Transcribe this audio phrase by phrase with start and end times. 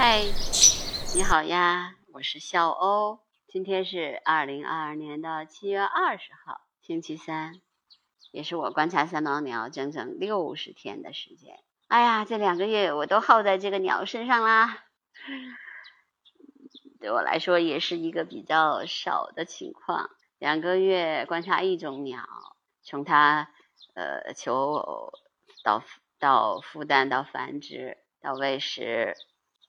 [0.00, 0.22] 嗨，
[1.12, 3.18] 你好呀，我是笑欧。
[3.48, 7.60] 今天是二零二二年的七月二十号，星期三，
[8.30, 11.58] 也是我观察三毛鸟整整六十天的时间。
[11.88, 14.84] 哎呀，这两个月我都耗在这个鸟身上啦，
[17.00, 20.10] 对我来说也是一个比较少的情况。
[20.38, 22.22] 两个月观察一种鸟，
[22.84, 23.50] 从它
[23.94, 25.12] 呃求偶
[25.64, 25.82] 到
[26.20, 29.16] 到孵蛋到繁殖到喂食。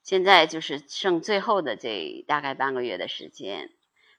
[0.09, 3.69] 现在就是剩最后的这大概半个月的时间，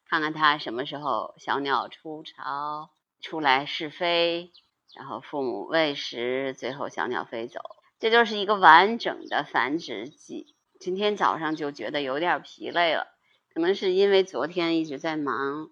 [0.09, 2.91] 看看它什么时候小鸟出巢
[3.21, 4.53] 出来试飞，
[4.95, 7.59] 然后父母喂食，最后小鸟飞走，
[7.99, 10.55] 这就是一个完整的繁殖季。
[10.79, 13.09] 今天早上就觉得有点疲累了，
[13.52, 15.71] 可能是因为昨天一直在忙，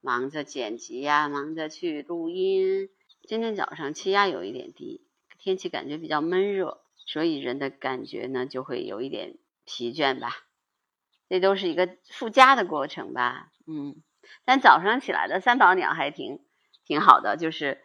[0.00, 2.88] 忙着剪辑呀，忙着去录音。
[3.26, 5.04] 今天早上气压有一点低，
[5.40, 9.36] 天气感觉比较闷热，所以人的感觉呢就会有一点。
[9.66, 10.30] 疲倦吧，
[11.28, 14.02] 这都是一个附加的过程吧，嗯，
[14.46, 16.40] 但早上起来的三宝鸟还挺
[16.86, 17.82] 挺好的，就是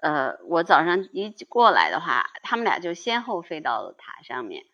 [0.00, 4.64] 呃，我早上一过来的话，他们俩就先后飞到了塔上面，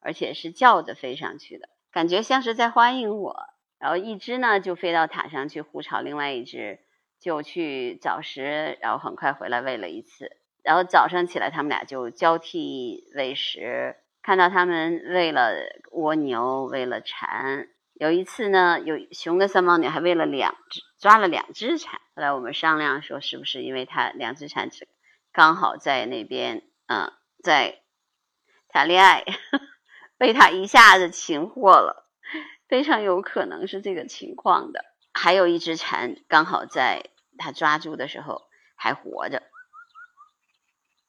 [0.00, 3.46] 而且是叫着飞上去的，感觉像是在欢迎我。
[3.78, 6.80] 然后一只呢就飞到塔上去护巢，另外一只
[7.18, 10.36] 就去找食，然后很快回来喂了一次。
[10.62, 13.96] 然后早上起来，他们俩就交替喂食。
[14.22, 15.52] 看到他们喂了
[15.92, 17.68] 蜗牛，喂了蝉。
[17.94, 22.00] 有一次呢，有雄的三毛女还喂了两只，抓了两只蝉。
[22.14, 24.88] 后来我们商量说，是不是因为它两只蝉只
[25.32, 27.82] 刚好在那边，嗯，在
[28.68, 29.24] 谈恋爱，
[30.16, 32.08] 被他一下子擒获了，
[32.68, 34.84] 非常有可能是这个情况的。
[35.12, 38.42] 还有一只蝉刚好在他抓住的时候
[38.76, 39.42] 还活着，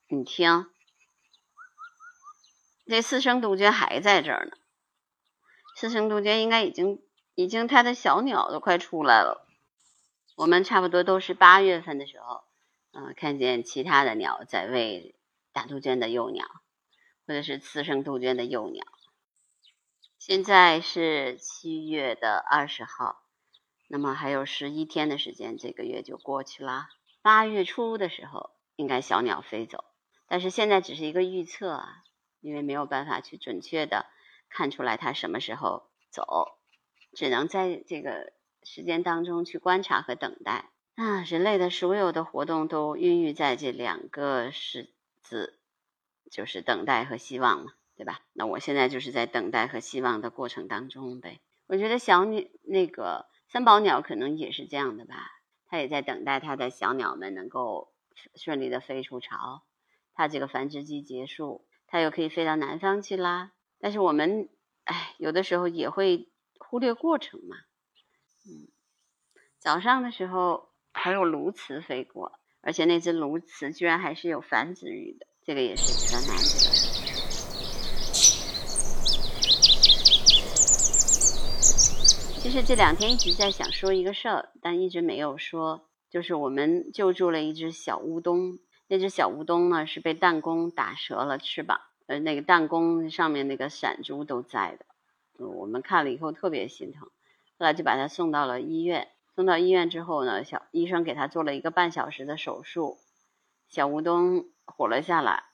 [0.09, 0.66] 你听。
[2.86, 4.58] 这四声杜鹃还在这儿呢，
[5.76, 7.02] 四声杜鹃应该已经
[7.36, 9.48] 已经它的小鸟都快出来了。
[10.36, 12.44] 我们差不多都是八月份的时候，
[12.92, 15.16] 嗯，看见其他的鸟在喂
[15.54, 16.45] 大杜鹃的幼鸟，
[17.28, 18.84] 或者是次生杜鹃的幼鸟。
[20.17, 23.23] 现在是七月的二十号，
[23.88, 26.89] 那么还有十一天的时间，这个月就过去啦。
[27.22, 29.84] 八月初的时候，应该小鸟飞走，
[30.28, 32.04] 但是现在只是一个预测啊。
[32.42, 34.08] 因为没有办法去准确的
[34.50, 36.58] 看出来它什么时候走，
[37.14, 40.70] 只能在这个时间当中去观察和等待。
[40.96, 45.60] 啊，人类的所有的活动都孕育在这两个式字，
[46.30, 48.20] 就是等待和希望嘛，对吧？
[48.34, 51.40] 那我现在就是在等待和希望的过程当中呗。
[51.68, 55.32] 我觉得小鸟那个三宝鸟可能也是这样的吧，
[55.68, 57.94] 它也在等待它的小鸟们能够
[58.36, 59.64] 顺利的飞出巢，
[60.14, 61.66] 它这个繁殖季结束。
[61.92, 64.48] 它又可以飞到南方去啦，但是我们，
[64.86, 67.58] 哎，有的时候也会忽略过程嘛。
[68.46, 68.72] 嗯，
[69.60, 76.72] 早上的时候还有鸬鹚飞过，而且那只鸬鹚居然还是有繁殖欲的，这个也是比较难得。
[82.40, 88.60] 其实这两天一直在想说一个事儿，但一直没有说，就是我们救助了一只小乌冬。
[88.92, 94.86] 那只小乌冬呢，是被弹弓打折了翅膀，呃，那个弹弓上面那个闪珠都在的。
[95.46, 97.08] 我们看了以后特别心疼，
[97.58, 99.08] 后来就把它送到了医院。
[99.34, 102.98] 送到医院之后呢，小医生给他做了一个半小时的手术，
[103.70, 105.46] 小乌冬活了下来。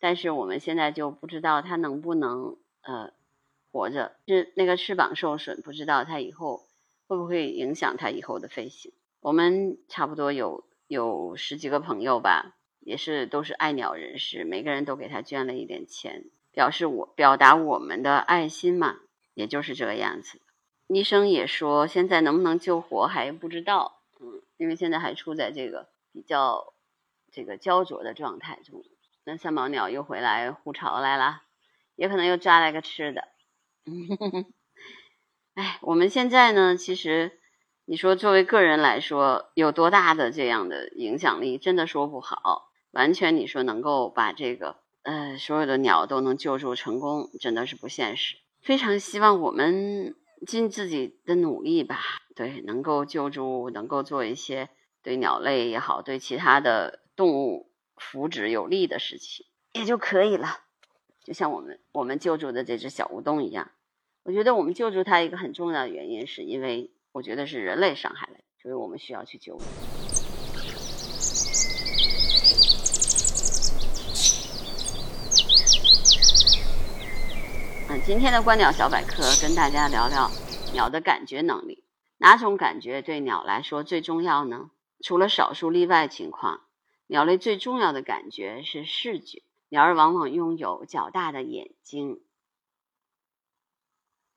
[0.00, 3.12] 但是我们现在就不知道它能不能呃
[3.70, 6.62] 活着，是那个翅膀受损，不知道它以后
[7.06, 8.90] 会不会影响它以后的飞行。
[9.20, 10.64] 我们差不多有。
[10.92, 18.98] 有十几个朋友吧，也是都是爱鸟人士，每个人都给他捐了一点钱，表示我表达我们的爱心嘛，
[19.32, 20.42] 也就是这个样子。
[20.88, 26.74] 医生也说，现在能不能救活还不知道，嗯，因为现在还处在这个比较
[27.30, 28.84] 这个焦灼的状态中。
[29.24, 31.40] 那三毛鸟又回来护巢来了，
[31.96, 33.28] 也可能又抓来个吃的。
[35.54, 37.38] 哎，我们现在呢，其实。
[37.84, 42.70] 你说，作为个人来说，有多大的这样的影响力，真的说不好。
[42.92, 48.36] 完全你说能够把这个呃所有的鸟都能救助成功，真的是不现实。
[48.60, 50.14] 非常希望我们
[50.46, 51.98] 尽自己的努力吧，
[52.36, 54.68] 对，能够救助，能够做一些
[55.02, 60.60] 对鸟类也好，对其他的动物福祉有利的事情，也就可以了。
[61.24, 63.72] 就像我们我们救助的这只小乌冬一样，
[64.22, 66.92] 我觉得我们救助它一个很重要的原因，是因为。
[67.12, 69.58] 我觉得是人类伤害了，所以我们需要去救。
[77.90, 80.30] 嗯，今天的观鸟小百科跟大家聊聊
[80.72, 81.84] 鸟的感觉能力。
[82.16, 84.70] 哪种感觉对鸟来说最重要呢？
[85.04, 86.60] 除了少数例外情况，
[87.08, 89.42] 鸟类最重要的感觉是视觉。
[89.68, 92.22] 鸟儿往往拥有较大的眼睛，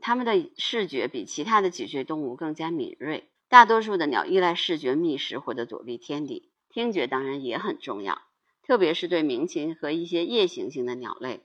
[0.06, 3.28] 它们的视觉比其他的脊椎动物更加敏锐。
[3.50, 6.52] 大多数的鸟依赖视觉觅食或者躲避天敌。
[6.70, 8.22] 听觉当然也很重要，
[8.62, 11.42] 特别是对鸣禽和一些夜行性的鸟类，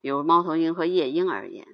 [0.00, 1.68] 比如猫头鹰和夜莺而言，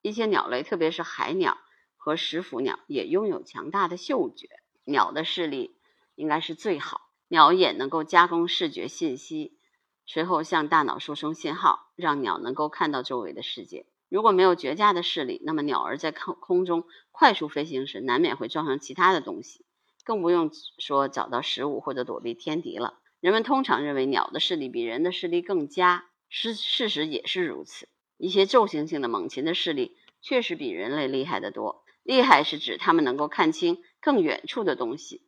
[0.00, 1.58] 一些鸟类，特别是海鸟
[1.96, 4.48] 和食腐鸟，也拥有强大的嗅觉。
[4.84, 5.76] 鸟的视力
[6.14, 9.58] 应该是最好，鸟眼能够加工视觉信息，
[10.06, 13.86] 随后向大脑输送信号，让鸟能够看到周围的世界。
[14.14, 19.66] 如果没有绝佳的视力，那么鸟儿在空空中快速飞行时，难免会撞上其他的东西。
[20.04, 23.00] 更不用说找到食物或者躲避天敌了。
[23.18, 27.88] 人们通常认为鸟的视力比人的视力更佳，事事实也是如此。
[28.16, 31.82] 一些昼行性的猛禽的视力确实比人类厉害得多。
[32.04, 35.22] 厉害是指它们能够看清更远处的东西，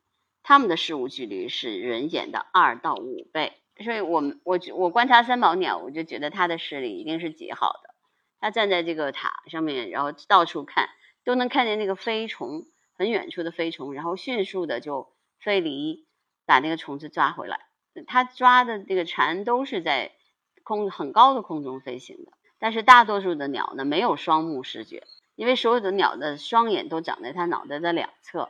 [0.45, 3.55] 它们的视物距离是人眼的二到五倍。
[3.83, 7.96] 所以，我们我我观察三宝鸟，我就觉得它的视力一定是极好的。
[8.41, 10.89] 它站在这个塔上面，然后到处看，
[11.25, 12.67] 都能看见那个飞虫。
[12.99, 16.07] 很远处的飞虫，然后迅速的就飞离，
[16.47, 17.61] 把那个虫子抓回来。
[18.07, 20.13] 它抓的这个蝉都是在
[20.65, 22.33] 空很高的空中飞行的。
[22.59, 28.49] 但是大多数的鸟呢，没有双目视觉，因为所有的鸟的双眼都长在它脑袋的两侧，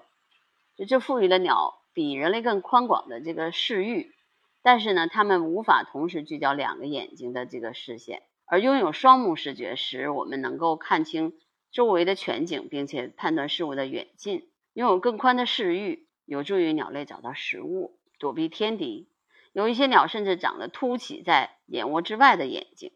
[0.76, 4.14] 就这赋予了鸟比人类更宽广的这个视域。
[4.62, 11.34] 但是呢，它们无法同时聚焦两个眼睛的这个视线，而拥有双目视觉，使我们能够看清。
[11.72, 19.10] 周围的全景，并且判断事物的远近，拥有更宽的视域，有助于鸟类找到食物、躲避天敌。
[19.52, 22.92] 有一些鸟甚至长了凸起在眼窝之外的眼睛，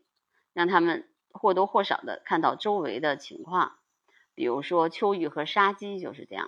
[0.55, 3.73] 让它们或多或少的看到周围的情况。
[4.35, 6.47] 比如说秋鹬和沙鸡就是这样。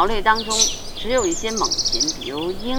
[0.00, 0.54] 鸟类当中。
[0.96, 2.78] 只有一些猛禽，比如鹰、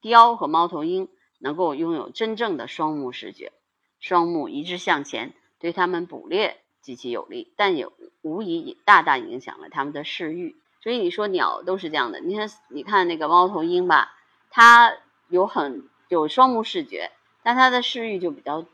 [0.00, 1.08] 雕和猫头鹰，
[1.40, 3.50] 能够拥有真正的双目视觉，
[3.98, 7.88] 双目一致向前，对它们捕猎极其有利，但也
[8.22, 10.54] 无疑也大大影响了它们的视域。
[10.80, 14.12] 所以你说鸟都是这样的，你看，你看那个猫头鹰吧，
[14.48, 14.92] 它
[15.28, 17.10] 有很有双目视觉，
[17.42, 18.64] 但它的视域就比较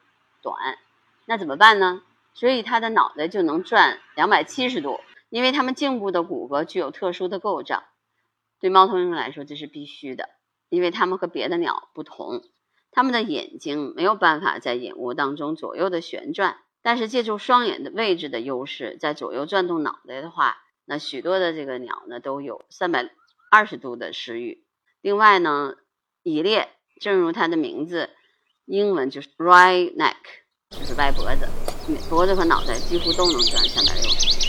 [0.43, 0.77] 短，
[1.25, 2.03] 那怎么办呢？
[2.35, 7.85] 所以它的脑袋就能转两百七十度，因为它们颈部的骨骼具有特殊的构造。
[8.59, 10.31] 对猫头鹰来说，这是必须的，
[10.71, 12.43] 因为它们和别的鸟不同，
[12.91, 20.57] 它们的眼睛没有办法在眼窝当中左右的旋转，但是借助双眼的位置的优势，在左右转动脑袋的话，
[20.87, 23.11] 那许多的这个鸟呢都有三百
[23.51, 24.65] 二十度的视域。
[25.03, 25.75] 另外呢，
[26.23, 26.71] 蚁猎
[27.01, 28.09] 正如它的名字，
[28.65, 30.17] 英文就是 right neck，
[30.71, 31.47] 就是歪脖子，
[32.09, 34.46] 脖子和脑袋几乎都能转三百六十度。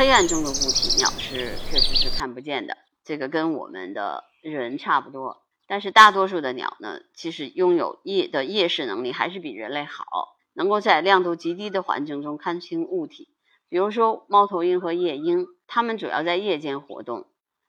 [0.00, 2.78] 黑暗中的物体，鸟是确实是看不见的。
[3.04, 5.42] 这个跟我们的人差不多。
[5.66, 13.28] 但是大多数的鸟呢，其实拥有夜的夜视能力还是比人类好，能够在亮度极低的环境中看清物体。
[13.68, 17.26] 比如说猫头鹰和夜鹰，它们主要在夜间活动，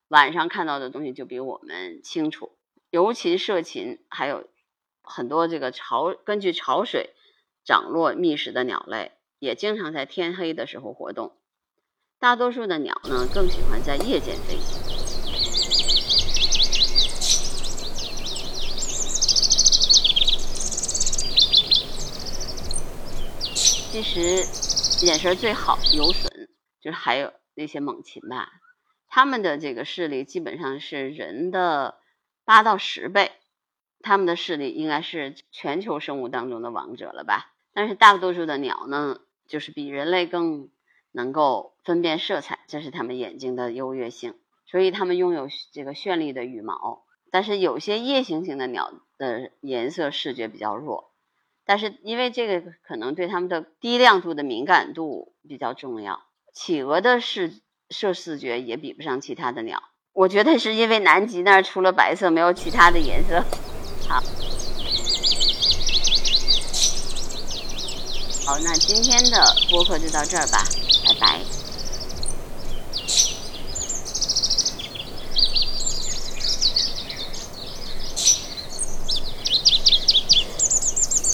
[0.07, 2.53] 晚上看到的东西就比我们清楚。
[2.89, 4.47] 尤其涉禽，还有
[5.01, 7.09] 很多这个潮根据潮水
[7.65, 11.33] 涨落觅食的鸟类，也经常在天黑的时候活动。
[12.21, 14.79] 大多数的鸟呢，更喜欢在夜间飞行。
[23.91, 24.45] 其实
[25.03, 26.47] 眼神最好有隼，
[26.79, 28.51] 就是还有那些猛禽吧，
[29.07, 31.97] 它们的这个视力基本上是人的
[32.45, 33.31] 八到十倍，
[34.01, 37.55] 它们的视力应该是全球生物当中的王者了吧？
[37.73, 40.69] 但是大多数的鸟呢，就是比人类更。
[41.11, 47.03] 能够分辨色彩，这是它们眼睛的优越性，所以它们拥有这个绚丽的羽毛。
[47.31, 51.13] 但是有些夜行性的鸟的颜色视觉比较弱，
[51.65, 56.23] 但是因为这个可能对它们的低亮度的敏感度比较重要。
[56.53, 63.41] 企鹅的视色视觉也比不上其他的鸟，我觉得是因为南极那儿除了白色没有其他的颜色。
[64.09, 64.19] 好，
[68.45, 70.90] 好，那今天的播客就到这儿吧。
[71.21, 71.60] Bye.